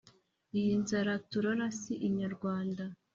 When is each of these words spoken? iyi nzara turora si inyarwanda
iyi 0.57 0.73
nzara 0.81 1.11
turora 1.29 1.67
si 1.79 1.93
inyarwanda 2.07 2.83